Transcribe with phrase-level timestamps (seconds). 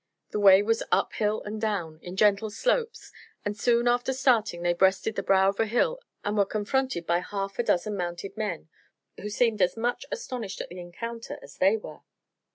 [0.31, 3.11] The way was up hill and down, in gentle slopes,
[3.45, 7.19] and soon after starting they breasted the brow of a hill and were confronted by
[7.19, 8.67] half a dozen mounted men,
[9.19, 11.99] who seemed as much astonished at the encounter as they were.